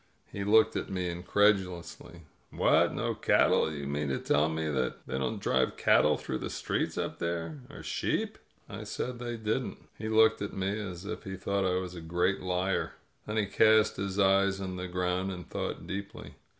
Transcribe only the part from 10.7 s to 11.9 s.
as if he thought I